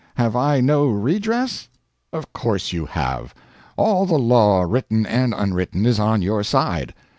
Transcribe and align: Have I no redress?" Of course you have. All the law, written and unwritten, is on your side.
Have 0.15 0.35
I 0.35 0.61
no 0.61 0.87
redress?" 0.87 1.69
Of 2.11 2.33
course 2.33 2.73
you 2.73 2.87
have. 2.87 3.35
All 3.77 4.07
the 4.07 4.17
law, 4.17 4.63
written 4.63 5.05
and 5.05 5.31
unwritten, 5.31 5.85
is 5.85 5.99
on 5.99 6.23
your 6.23 6.41
side. 6.43 6.95